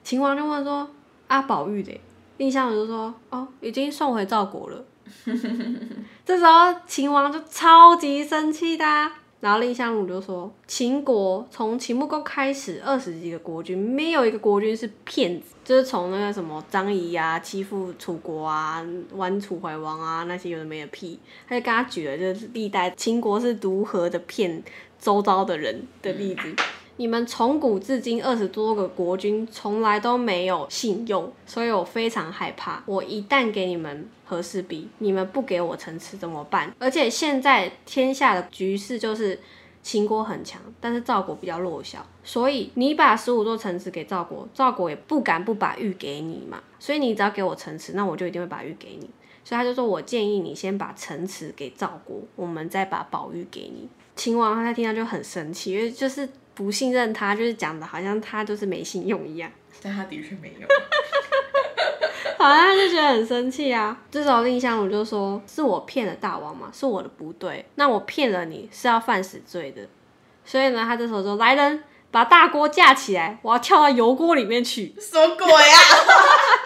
[0.05, 0.89] 秦王就问说
[1.27, 2.01] ：“啊，宝玉嘞？”
[2.39, 4.85] 蔺相如就说：“哦，已经送回赵国了。”
[6.25, 8.85] 这时候秦王就超级生气的、
[9.39, 15.55] 然后蔺相如就说：“秦国从秦穆公开始，二十几个国君，没有一个国君是骗子。
[15.63, 21.19] 就是从那个什么张仪啊，欺负楚国啊，玩楚怀王啊，那些有的没的屁，
[21.49, 24.63] 他就跟他举了就是历代秦国是如何的骗
[24.99, 26.55] 周遭的人的例子。
[26.99, 32.83] 你们从古至今二十多个国君，从来都没有信用，所以我非常害怕。
[32.87, 36.75] 我一旦给你们和氏璧，你们不给我城池怎么办？
[36.79, 39.39] 而且现在天下的局势就是
[39.83, 46.63] 秦国很强，但是赵国比较弱小，所以你把十五座城池给赵国，赵国也不敢不把玉给你嘛。
[46.79, 49.11] 所以你只要给我城池，那我就一定会把玉给你。
[49.45, 53.87] 所以他就说我建议你先把城池给赵国，我们再把宝玉给你。
[54.17, 59.49] 秦王他听到就很生气，因为就是不信任他，就是讲的好像他就是没信用一样，
[59.83, 60.67] 但他的确没有。
[62.39, 63.97] 好像他就觉得很生气啊。
[64.11, 69.83] 这时候蔺相如就说：“是我骗了大王嘛，是我的不对，那我骗了你是要犯死罪的。”
[70.45, 74.95] 所以呢，他这时候说：“来人，把大锅架起来，我要跳到油锅里面去。
[74.99, 75.79] 什么鬼啊？”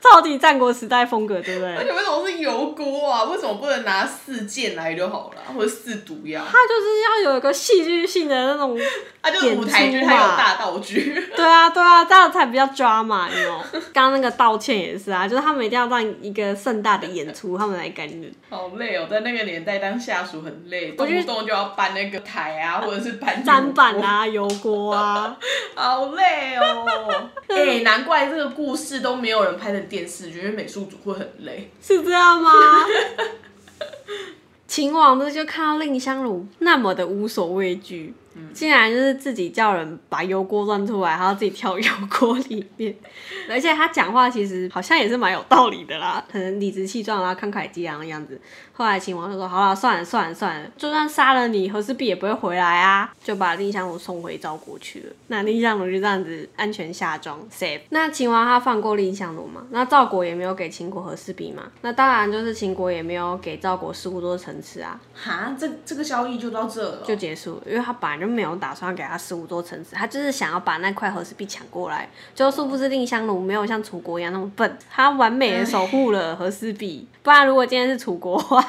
[0.00, 1.76] 超级战国时代风格，对不对？
[1.76, 3.24] 而且为什么是油锅啊？
[3.24, 6.42] 为什么不能拿四剑来就好了，或者四毒药？
[6.44, 8.78] 他就是要有一个戏剧性的那种，
[9.22, 11.14] 他就是舞台剧，演出嘛有大道具。
[11.36, 13.62] 对啊，对啊，这样才比较你知道？
[13.92, 18.32] 刚刚那个道歉也是啊，就是他们一定要让一个盛大的演出，他们来感人。
[18.48, 25.36] 好累哦，在那个年代当下属很累，动不动就要搬那个台啊， 或者是搬砧板，啊，油锅啊，
[25.74, 27.30] 好累哦。
[27.48, 31.68] 哎、难怪这个故事都没有人拍成电视剧，因为美术组会很累。
[31.82, 32.50] 是这样吗？
[34.66, 38.14] 秦王呢就看到蔺相如那么的无所畏惧，
[38.54, 42.94] 竟然就是自己叫人把油锅端出来，还要自己跳油锅里面，
[43.50, 48.40] 而且他讲话其实好像也是蛮有道理的啦，可能理直气壮啊、慷慨激昂的样子。
[48.80, 55.12] 后来秦王就说：“好了，算了算了算了，就算杀了你，和氏璧也不会回来啊。”就把蔺相如送回赵国去了。
[55.26, 57.82] 那蔺相如就这样子安全下庄 safe。
[57.90, 59.66] 那秦王他放过蔺相如嘛？
[59.68, 61.64] 那赵国也没有给秦国和氏璧嘛？
[61.82, 67.62] 那当然就是秦国也没有给赵国十五座城池啊，哈，这这个交易就到这了哦、就结束了。
[67.66, 72.08] 因为他本来就没有打算给他十五座城池，他就是想要把那块和氏璧抢过来。
[72.34, 77.06] 就殊不知蔺相如没有像楚国一样那么笨，他完美的守护了和氏璧。
[77.22, 78.62] 不然如果今天是楚国的话，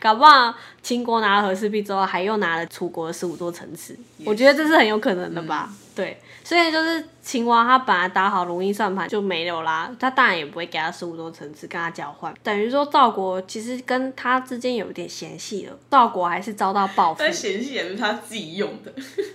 [0.00, 3.96] 搞不好秦国拿了和氏璧之后，还又拿了楚国的十五座城池。
[4.24, 5.68] 我觉得这是很有可能的吧？
[5.94, 17.18] 对，所以就是秦王他本来打好如意算盘就没有啦，他当然也不会给他十五座城池跟他交换，等于说赵国其实跟他之间有一点嫌隙了，赵国还是遭到报复。
[17.18, 18.90] 但嫌隙也是他自己用的，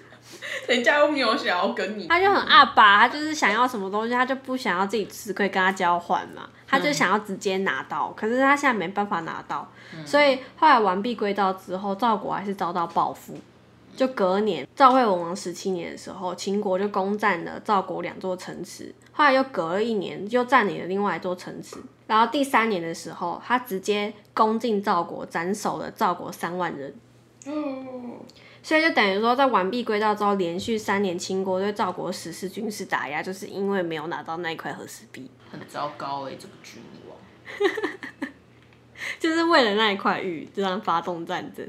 [0.67, 2.07] 人家又没有想要跟你。
[2.07, 9.67] 他就很阿爸，他就是想要什么东西，他就不想要自己吃亏跟他交换嘛，他就想要直接拿到，可是他现在没办法拿到，
[10.05, 13.33] 所以后来完璧归赵之后，赵国还是遭到报复。
[13.95, 21.77] 就隔年，赵惠文王十七年的时候，秦国就攻占了赵国两座城池，后来又隔了一年，又占领了另外一座城池。
[22.05, 26.93] 然后第三年的时候，他直接攻进赵国，斩首了赵国三万人。
[28.67, 37.17] 所以就等于说，在完璧归赵之后，连续三年秦国对赵国实施军事打压，就是因为没有拿到那一块和氏璧，很糟糕哎、这个君王，
[39.17, 41.65] 就是为了那一块玉这样发动战争。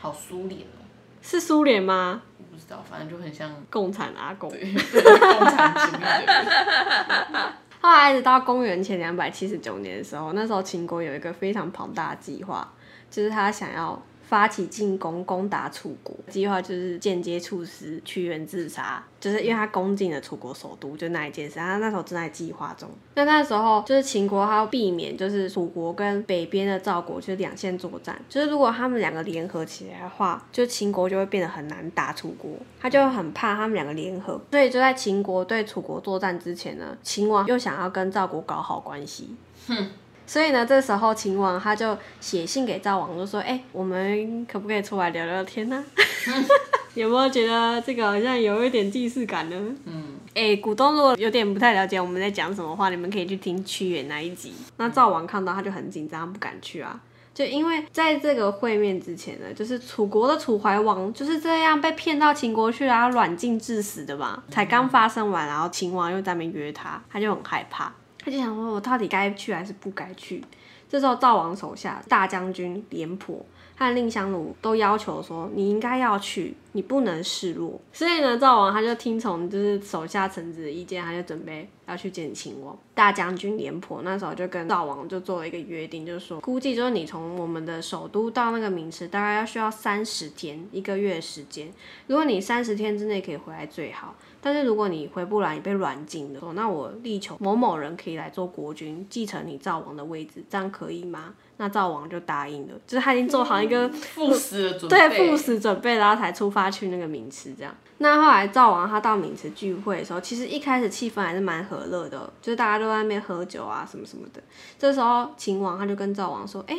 [0.00, 0.82] 好苏联哦，
[1.22, 2.20] 是苏联吗？
[2.38, 4.50] 我不知道，反正就很像共产阿公。
[4.50, 6.00] 对共产主义。
[7.80, 12.68] 后来一直到公元前两百七十九年的时候，那时候秦国有一个非常庞大的计划，
[13.08, 14.02] 就是他想要
[14.32, 16.16] 发起进攻，攻打楚国。
[16.30, 22.88] 计划就是间接促使屈原自杀，就是因为他攻进了楚国首都，就那一件事，他那时候正在计划中。
[23.14, 39.36] 那那时候就是秦国，他要避免就是楚国跟北边的赵国就是两线作战，就是如果他们两个联合起来的话，就秦国就会变得很难打楚国，他就很怕他们两个联合，所以就在秦国对楚国作战之前呢，秦王又想要跟赵国搞好关系。
[39.68, 39.90] 哼
[40.32, 45.84] 所以呢，这时候秦王他就写信给赵王，就说：“哎、我们可不可以出来聊聊天呢、
[46.94, 49.56] 有没有觉得这个好像有一点既视感呢？
[49.84, 54.54] 嗯，哎、股东如果有点不太了解我们在讲什么话，你们可以去听屈原那一集。
[54.78, 56.98] 那赵王看到他就很紧张，不敢去啊。
[57.34, 67.92] 就因为在这个会面之前呢，就是楚国的楚怀王就是这样被骗到秦国去了，然后软禁致死的嘛，才刚发生完，然后秦王又在那边约他，他就很害怕，
[68.24, 70.44] 他就想说，我到底该去还是不该去？
[70.88, 73.44] 这时候赵王手下大将军廉颇
[73.76, 77.80] 和蔺相如都要求说，你应该要去，你不能示弱。
[77.92, 82.76] 所以呢，赵王他就听从就是手下臣子的意见，他就准备要要去见秦王。
[82.94, 91.70] 大将军廉颇那时候就跟赵王就做了一个约定，就是说，估计就是你从我们的首都到那个名池，大概要需要三十天，一个月的时间。
[92.06, 101.34] 如果你三十天之内可以回来最好，但是如果你回不来，你被软禁了，那我力求某某人可以来做国君，继承你赵王的位置，这样可以吗？
[101.58, 107.74] 那赵王就答应了，就是他已经做好一个赴死的准备，对赴死准备，然后才出发他去那个渑池这样。
[107.98, 114.42] 那后来赵王他到渑池聚会的时候，其实一开始气氛还是蛮和乐的，就是大家都在那边喝酒啊什么什么的。
[114.78, 116.78] 这时候秦王他就跟赵王说：“哎、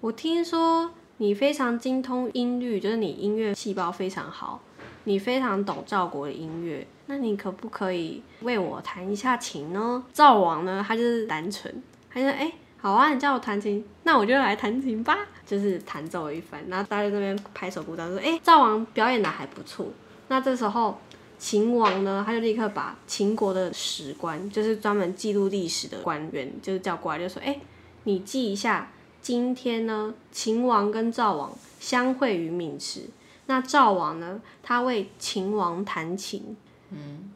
[0.00, 4.60] 我听说你非常精通音律，就是你音乐细胞非常好，
[5.04, 19.86] 你非常懂赵国的音乐，那你可不可以为我弹一下琴呢？”赵王呢，他就是单纯，他就说：“哎、好啊，你叫我弹琴，那我就来弹琴吧。”就是弹奏了一番，然后大家在那边拍手鼓掌，说：“哎、赵王表演的还不错。”
[20.28, 20.98] 那这时候
[21.38, 27.56] 秦王呢，他就立刻把秦国的史官，就是专门记录历史的官员，就是叫过来，就说：“哎、
[28.02, 28.90] 你记一下，
[29.22, 33.02] 今天呢，秦王跟赵王相会于渑池。
[33.46, 36.56] 那赵王呢，他为秦王弹琴，
[36.90, 37.30] 嗯，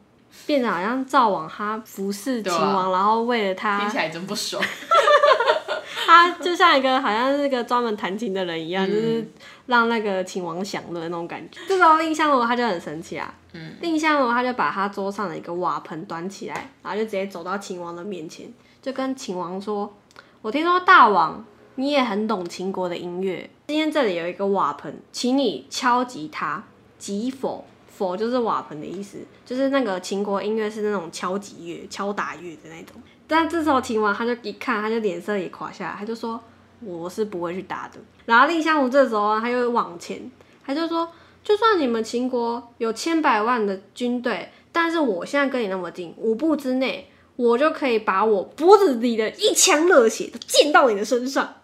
[0.45, 4.61] 变得好像赵王他服侍秦王，然后为了他听起来真不爽。
[6.05, 9.25] 他就像一个好像是个专门弹琴的人一样，就是
[9.67, 11.59] 让那个秦王享乐的那种感觉。
[11.67, 19.93] 这时候蔺相如他就很生气啊，嗯，蔺相如他就把他桌上的一个瓦盆端起来，然后就直接走到秦王的面前，就跟秦王说
[20.41, 26.63] ：“我听说大王你也很懂秦国的音乐，今天这里有一个瓦盆，请你敲击它，
[26.97, 32.99] 击否。”否就是瓦盆的意思，就是那个秦国音乐是那种敲击乐、敲打乐的那种。
[33.33, 36.37] 但这时候秦王他就一看，他就脸色也垮下来，他就说
[36.83, 40.29] ：“我是不会去打的。”然后蔺相如这时候啊他又往前，
[40.65, 41.09] 他就说
[41.41, 51.55] ：“就算你们秦国有千百万的军队，但是我现在跟你那么近，五步之内，我就可以把我脖子里的一腔热血都溅到你的身上。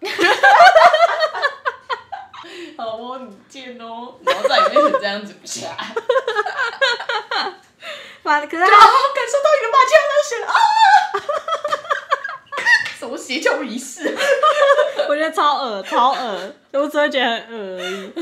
[2.78, 5.76] 好哦，你贱哦，然后在你面这样子啪，
[8.22, 10.52] 反可是他啊，感受到你的马枪热血啊！
[12.98, 14.12] 什么邪教仪式？
[15.08, 18.12] 我觉得超恶，超恶，我只会觉得很恶而已。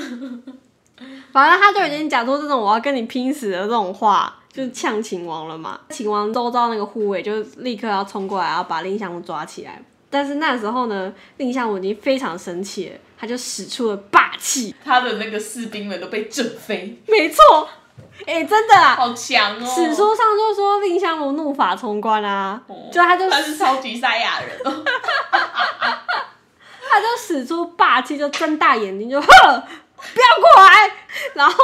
[1.33, 5.81] 反正他就已经讲出这种我要跟你拼死的这种话，就是呛秦王了嘛。
[5.91, 9.83] 秦王周遭那个护卫就立刻要冲过来，然后把蔺相如抓起来。
[10.09, 14.75] 但是那时候呢，蔺相如已经非常生气了，他就使出了霸气。
[14.85, 17.69] 他的那个士兵们都被震飞，没错，
[18.27, 19.65] 哎、真的啊，好强哦！
[19.65, 22.61] 史书上就说蔺相如怒发冲冠啊，
[22.93, 24.73] 就他就他是超级赛亚人哦
[26.91, 30.91] 他就使出霸气，就睁大眼睛就呵，不要过来！
[31.35, 31.55] 然后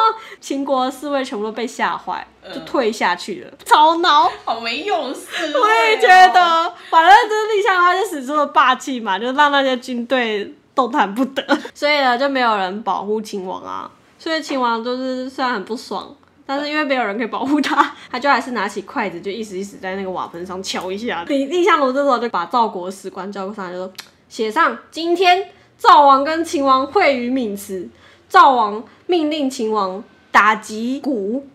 [0.41, 4.31] 秦国的侍卫全部都被吓坏，就退下去了，超恼。
[4.45, 11.43] 好没用的侍哦我也觉得，反正就是蔺相如他就使出了霸气嘛，就让那些军队动弹不得，
[11.75, 13.91] 所以呢就没有人保护秦王啊。
[14.19, 21.25] 所以秦王就是虽然很不爽，但是因为没有人可以保护他， 他就还是拿起筷子就一时一时在那个瓦盆上敲一下。
[21.29, 23.93] 李蔺相如这时候就把赵国的史官叫过上来，就说
[24.29, 27.89] 写上今天赵王跟秦王会于渑池，
[28.29, 31.47] 赵王命令秦王打击鼓。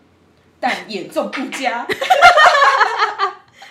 [0.60, 1.86] 但严重不佳。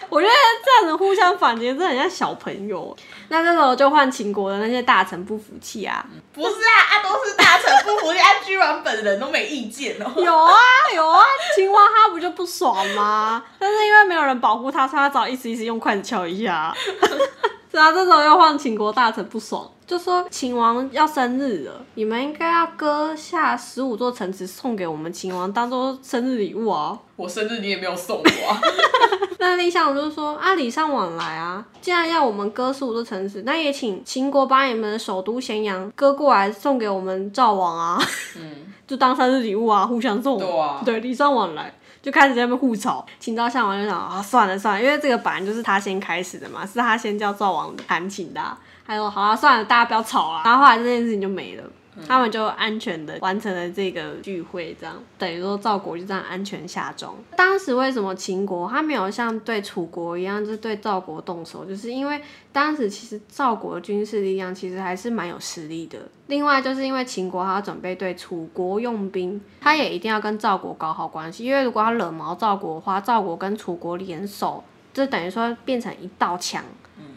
[0.10, 2.96] 我觉得这样子互相反击，真的很像小朋友。
[3.30, 10.12] 那这时候就换秦国的那些大臣不服气啊，不是啊，啊都是大臣不服气，啊居然本人都没意见哦。
[10.16, 10.54] 有啊
[10.96, 11.24] 有啊，
[11.56, 13.44] 青蛙他不就不爽吗？
[13.60, 16.74] 但是因为没有人保护他，所以他只好一时一时用筷子敲一下。
[17.70, 27.00] 是啊这时候又换秦国大臣不爽，就说秦王要生日了，你们应该要割下十五座城池送给我们秦王，当做生日礼物啊。
[27.16, 28.60] 我生日你也没有送我啊，
[29.40, 37.98] 那蔺相如就说：“啊，礼尚往来啊，既然要我们割十五座城池，那也请秦国把你们的首都咸阳割过来送给我们赵王啊，
[38.38, 40.40] 嗯，就当生日礼物啊，互相送。
[40.40, 48.58] 对啊对，礼尚往来。”就开始在那边互吵，秦昭襄王就想啊，算了算了，因为这个本来就是他先开始的嘛，是他先叫赵王弹琴的、啊。
[48.86, 50.42] 他说好啊，算了，大家不要吵了。
[50.46, 51.64] 然后后来这件事情就没了。
[52.06, 57.16] 他们就安全的完成了这个聚会，这样等于说赵国就这样安全下庄。
[57.36, 62.22] 当时为什么秦国他没有像对楚国一样，就是对赵国动手，就是因为
[62.52, 65.98] 当时其实赵国的军事力量其实还是蛮有实力的。
[66.28, 76.64] 另外就是因为秦国他要准备对楚国用兵，他也一定要跟赵国搞好关系，因为如果他惹毛赵国的话，赵国跟楚国联手，就等于说变成一道墙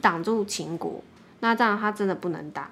[0.01, 1.03] 挡住秦国，
[1.41, 2.71] 那这样他真的不能打。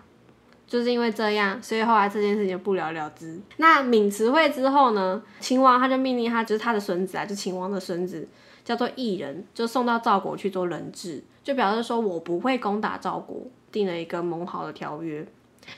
[0.68, 3.40] 就是因为这样，所以后来这件事情不了了之。
[3.56, 8.28] 那渑池会之后呢，秦王他就命令他，就是他的孙子啊，就秦王的孙子，
[8.62, 15.26] 叫做异人，就送到赵国去做人质，就表示说我不会攻打赵国，定了一个盟好的条约。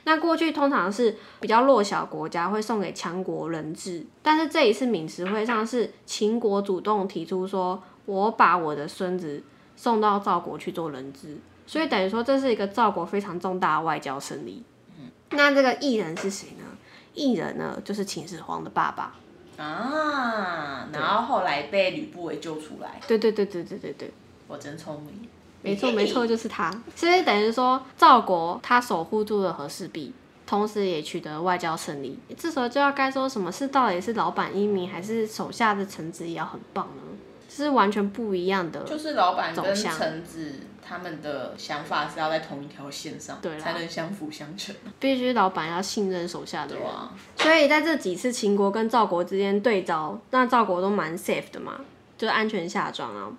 [0.03, 9.41] 那过去通常是比较弱小国家会送给强国人质，但是这一次渑池会上是秦国主动提出说，我把我的孙子
[9.75, 14.63] 送到赵国去做人质，所以等于说这是一个赵国非常重大的外交胜利。
[15.31, 16.65] 那这个异人是谁呢？
[17.13, 19.15] 异人呢，就是秦始皇的爸爸。
[19.57, 24.11] 啊，然后后来被吕不韦救出来，对对对对对对对，
[24.47, 25.29] 我真聪明。
[25.61, 26.73] 没错没错，就是他。
[26.95, 30.13] 所以等于说赵国他守护住了和氏璧，
[30.47, 32.17] 同时也取得外交胜利。
[32.35, 37.03] 这时候就要该说什么是到底是老板英明，还是手下的臣子也要很棒呢？
[37.53, 38.81] 这是完全不一样的。
[38.83, 44.73] 就是老板跟走向臣子他们的想法是要在同一条线上，对才能相辅相成。
[44.99, 46.85] 必须老板要信任手下的人。
[46.85, 51.81] 啊，所以在这几次秦国跟赵国之间对招，那赵国都蛮 safe 的嘛，
[52.17, 53.29] 就是安全下庄啊。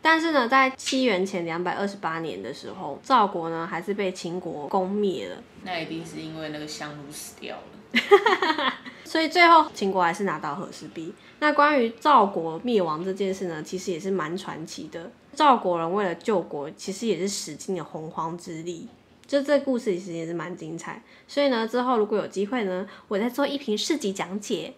[0.00, 5.36] 但是呢，在西元前两百二十八年的时候，赵国呢还是被秦国攻灭了。
[5.62, 7.62] 那一定是因为那个香炉死掉了。
[9.04, 11.14] 所以最后秦国还是拿到和氏璧。
[11.42, 15.10] 那关于赵国灭亡这件事呢，其实也是蛮传奇的。
[15.34, 18.86] 赵国人为了救国，其实也是使尽了洪荒之力。
[19.26, 21.02] 就这故事其实也是蛮精彩。
[21.26, 24.72] 所以呢，之后如果有机会呢，我再做一瓶市集讲解。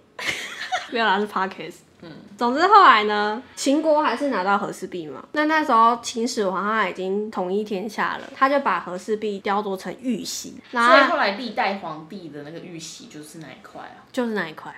[0.89, 1.81] 不要拿是 podcast。
[2.01, 5.23] 嗯，总之后来呢，秦国还是拿到和氏璧嘛。
[5.33, 14.01] 那那时候秦始皇他已经统一天下了，他就把和氏璧雕琢成玉玺，所以后来历代皇帝的那个玉玺就是那一块啊。
[14.11, 14.75] 就是那一块。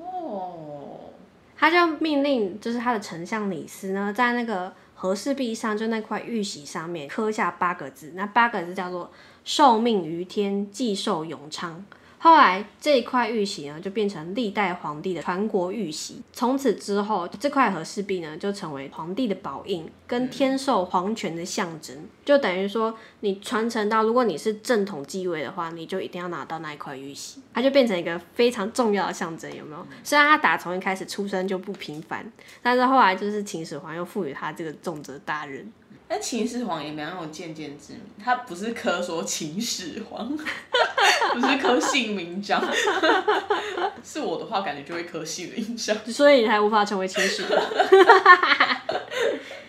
[0.00, 1.05] 哦，
[1.58, 9.10] 他就命令，就是他的丞相李斯呢，在那个和氏璧上，就那块玉玺上面刻下八个字，那八个字叫做
[9.44, 11.84] “受命于天，既寿永昌”。
[12.26, 16.20] 后来这一块玉玺呢，就变成历代皇帝的传国玉玺。
[16.32, 21.96] 从此之后，这块和氏璧呢，就成为皇帝的宝印，跟天授皇权的象征。
[22.24, 29.86] 就等于说，你传承到，如果你是正统继位的话，你就一定要拿到那一块玉玺，它就变成一个非常重要的象征，有没有？
[30.02, 32.28] 虽然他打从一开始出生就不平凡，
[32.60, 35.72] 但是后来就是秦始皇又赋予他这个重责大任。
[36.08, 40.28] 但秦始皇也蛮有渐渐之明，他不是科说秦始皇，
[41.34, 42.62] 不是科姓名章。
[44.04, 45.96] 是我的话，感觉就会科姓名章。
[46.06, 47.60] 所以你才无法成为秦始皇。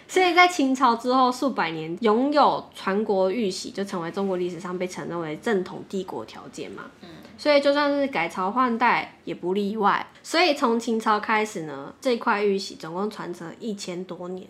[0.07, 6.85] 所以在秦朝之后数百年，拥有传国玉玺就成为中国历史上被承认为正统帝国条件嘛。
[7.01, 7.09] 嗯。
[7.37, 10.07] 所以就算是改朝换代也不例外。
[10.23, 14.47] 所以从秦朝开始呢，这块玉玺总共传承一千多年。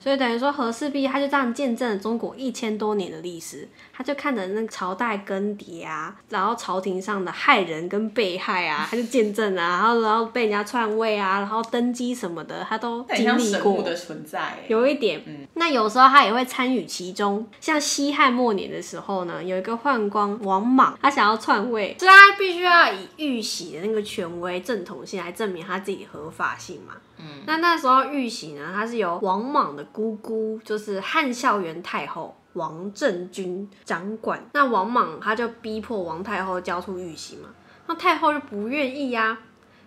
[0.00, 3.68] 所以等于说和氏璧，它就这样见证了中国一千多年的历史。
[3.92, 13.82] 他就看着那个朝代更迭啊，然后朝廷上的害人跟被害啊，他就见证啊，然后然后被人家篡位啊，然后登基什么的，他都很经历过。
[13.82, 14.64] 的存在欸。
[14.68, 17.46] 有一点，嗯那有时候他也会参与其中。
[17.60, 26.94] 像西汉末年的时候呢，有一个宦官王莽，他想要篡位，所以他必须要以玉玺的那个权威正统性来证明他自己合法性嘛。
[27.20, 32.36] 嗯，那那时候玉玺呢，它是由王莽的姑姑，就是汉孝元太后。
[32.54, 37.48] 王政君掌管，那王莽他就逼迫王太后交出玉玺嘛，
[37.86, 39.38] 那太后就不愿意呀、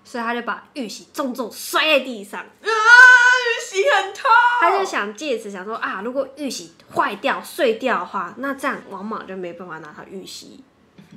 [0.02, 4.32] 所以他就把玉玺重重摔在地上，啊，玉玺很痛。
[4.62, 10.64] 他就想借此想说啊，如果玉玺坏掉、碎掉的话，那这样王莽就没办法拿到玉玺，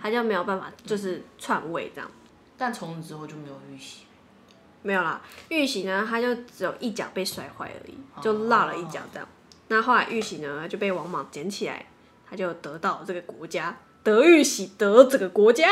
[0.02, 2.10] 他就没有办法就是篡位这样。
[2.58, 4.05] 但从此之后就没有玉玺。
[4.86, 9.28] 没有啦，玉玺呢，他就只有一脚被摔坏而已，就落了一脚这样。
[9.66, 11.84] 那后来玉玺呢就被王莽捡起来，
[12.30, 15.68] 他就得到了这个国家，得玉玺得这个国家，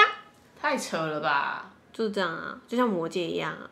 [0.60, 1.70] 太扯了吧！
[1.92, 3.70] 就是这样啊，就像魔戒一样啊。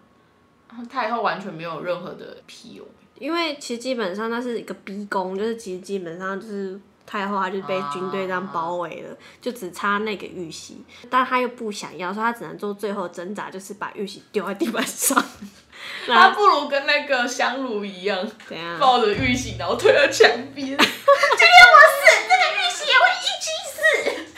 [0.89, 2.87] 太后完全没有任何的屁用。
[3.19, 15.23] 因为其实基本上那是一个逼宫，就是其实基本上就是太后她就被军队这样包围了，就只差那个玉玺，但她又不想要，所以她只能做最后挣扎，就是把玉玺丢在地板上。
[16.07, 18.79] 他不如跟那个香炉一样，怎样？
[18.79, 20.67] 抱着玉玺，然后推到墙 边。
[20.67, 24.33] 今天我死，这个玉玺也会一起死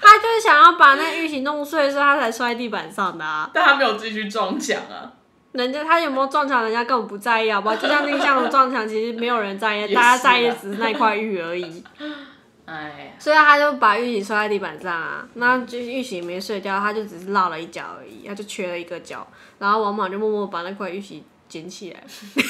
[0.00, 3.48] 他就是想要把那玉玺弄碎，所以他才摔地板上的啊。
[3.54, 5.12] 但他没有继续撞墙啊。
[5.58, 7.74] 人家他有没有撞墙，人家根本不在意，好不好？
[7.82, 11.82] 就像那像撞墙，其实没有人在意，大家在意只是那块玉而已。
[12.64, 19.26] 哎，所以他就把玉玺摔在地板上啊，那就玉玺没碎掉，他就只是落了一角而已，他就缺了一个角，
[19.58, 22.04] 然后王莽就默默把那块玉玺捡起来，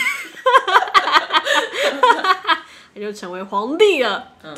[2.94, 4.28] 他就成为皇帝了。
[4.42, 4.54] 嗯，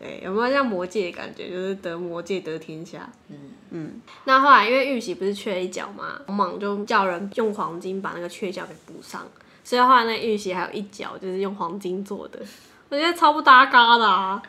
[0.00, 1.48] 对，有没有像魔戒的感觉？
[1.48, 3.08] 就是得魔戒得天下。
[3.28, 3.36] 嗯
[3.72, 4.00] 嗯。
[4.24, 9.26] 那后来因为玉玺不是缺一角嘛，王莽就叫人用黄金把那个缺角给补上，
[9.64, 12.38] 所以后来那玉玺还有一角就是用黄金做的，
[12.88, 14.42] 我觉得超不搭嘎的啊。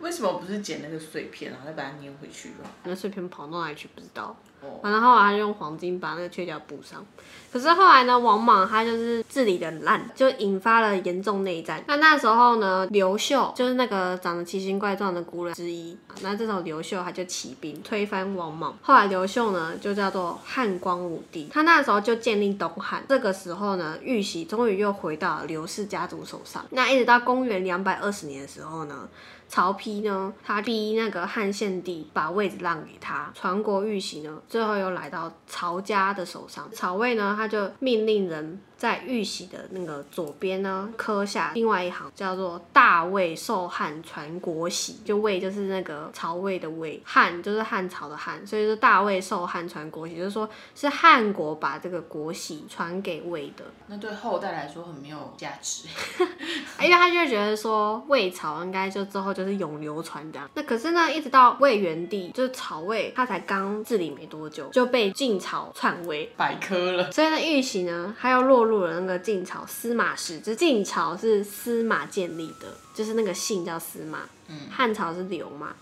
[0.00, 2.68] 为什么不是捡那个碎片，然后再把它粘回去吧？
[2.82, 4.36] 那碎片跑到哪里去不知道。
[4.64, 7.04] 哦，反正后他就用黄金把那个缺角补上。
[7.52, 11.80] 可是后来呢，王莽他就是治理的烂，就引发了严重内战。
[11.86, 15.96] 那那时候呢，刘秀就是那个长得奇形怪状的古人之一。
[16.20, 18.76] 那这时候刘秀他就起兵推翻王莽。
[18.82, 23.04] 后来刘秀呢就叫做汉光武帝，他那时候就建立东汉。
[23.08, 26.64] 这个时候呢，玉玺终于又回到刘氏家族手上。
[26.70, 29.08] 那一直到公元两百二十年的时候呢。
[29.54, 36.68] 曹丕呢，他逼那个汉献帝把位置让给他，传国玉玺呢，最后又来到曹家的手上。
[36.72, 38.60] 曹魏呢，他就命令人。
[38.76, 44.98] 在玉玺的那个左边呢，刻下另外一行，叫做“大魏受汉传国玺”。
[45.04, 53.64] 就魏就是那个曹魏的魏，汉就是汉朝的汉，所以说大魏受汉传国玺，就是说是汉国把这个国玺传给魏的。
[53.86, 55.86] 那对后代来说很没有价值，
[56.80, 60.48] 因为他就觉得说魏朝应该就之后就是永流传这样。
[60.54, 67.10] 那可是呢，一直到魏元帝，就是曹魏，他才刚治理没多久，就被晋朝篡位，百科了。
[67.12, 68.74] 所以呢，玉玺呢，他要落入。
[68.74, 74.28] 入了那个晋朝司马氏，就晋朝是司马建立的，就是那个姓叫司马。
[74.48, 75.76] 嗯，汉朝是刘嘛。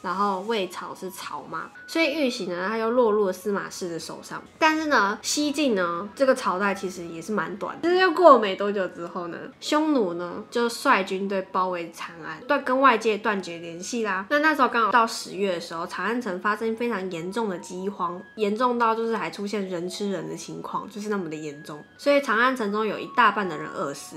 [0.00, 4.42] 然后魏朝是曹嘛，所以玉玺呢，他又落入了司马氏的手上。
[4.58, 7.88] 但是呢，西晋呢，这个朝代其实也是蛮短的。
[7.88, 14.26] 就是又过了没多久之后呢，匈奴呢就率军队包围长安，断跟外界断绝联系啦。
[14.30, 21.82] 那那时候刚好到十月的时候，长安城发生非常严重的饥荒，严重到就是还出现人吃人的情况，就是那么的严重。
[21.96, 24.16] 所以长安城中有一大半的人饿死。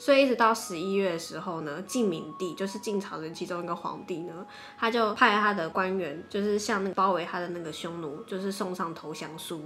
[0.00, 4.46] 所以一直到十一月的时候呢，晋明帝就是晋朝的其中一个皇帝呢，
[4.78, 9.62] 他就派他的官员，就是向那个包围他的那个匈奴，就是送上投降书，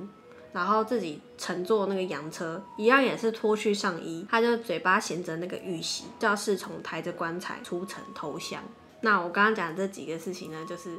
[0.53, 8.61] 然后自己乘坐那个羊车，一样也是脱去上衣，他就嘴巴衔着那个玉玺，叫侍从抬着棺材出城投降。
[9.03, 10.99] 那我刚刚讲的这几个事情呢，就是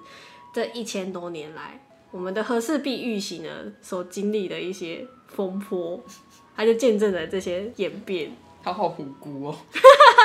[0.54, 3.50] 这一千多年来，我们的和氏璧玉玺呢
[3.82, 6.02] 所经历的一些风波，
[6.56, 8.32] 他就见证了这些演变。
[8.66, 9.56] 他好无辜哦，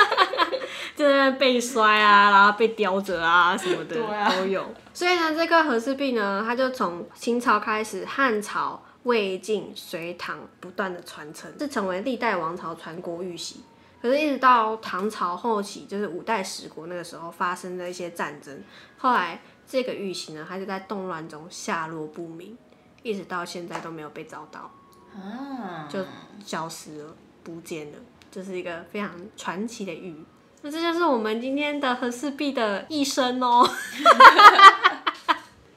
[0.96, 3.96] 就在被摔啊，然后被叼着啊什么的
[4.34, 4.64] 都有。
[4.94, 13.60] 所以呢，这个和氏璧呢，它就从清朝开始，汉朝、魏晋、隋唐不断的传承，是成为历代王朝传国玉玺。
[14.00, 18.64] 可是，一直到唐朝后期，就是五代十国那个时候发生的一些战争，
[18.96, 19.38] 后来
[19.68, 22.56] 这个玉玺呢，它就在动乱中下落不明，
[23.02, 24.70] 一直到现在都没有被找到，
[25.14, 26.02] 啊，就
[26.42, 27.14] 消失了，
[27.44, 27.98] 不见了。
[28.30, 30.14] 这是一个非常传奇的玉，
[30.62, 33.68] 那这就是我们今天的和氏璧的一生哦。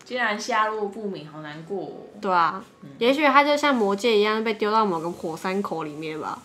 [0.06, 2.08] 竟然下落不明，好难过。
[2.22, 2.64] 对啊，
[3.00, 6.38] 也许它就像魔戒一样被丢到某个火山口里面吧。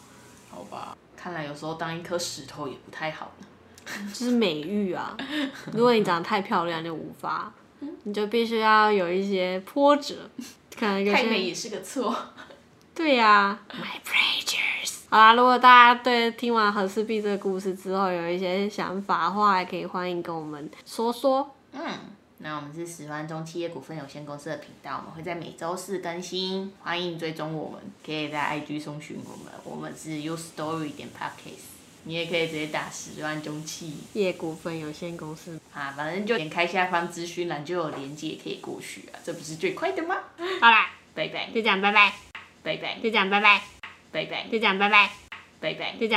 [0.50, 3.46] 好吧，看来有时候当一颗石头也不太好呢。
[4.14, 5.16] 就是美玉啊，
[5.74, 7.52] 如果你长得太漂亮就无法，
[8.04, 10.14] 你就必须要有一些波折。
[10.78, 12.14] 可能太美也是个错。
[12.94, 13.58] 对呀。
[13.68, 13.98] My。
[15.10, 21.54] 好啦，如果大家对听完和氏璧这个故事之后有一些想法的话，也可以欢迎跟我们说说。
[21.72, 21.82] 嗯，
[22.38, 31.64] 那我们是十万中企业股份有限公司的频道，我们会在每周四更新，欢迎追踪我们，可以在 IG 搜寻我们，我们是 U Story 点 Podcast，
[32.04, 40.16] 你也可以直接打十万中企业股份有限公司啊，反正就点开下方资讯栏就有连接可以过去啊，这不是最快的吗？
[40.60, 42.12] 好啦，拜拜，就这样，拜拜，
[42.62, 43.77] 拜拜，就这样，拜拜。
[44.10, 45.10] 拜拜，就这样，拜拜，
[45.60, 46.16] 拜拜，就这样。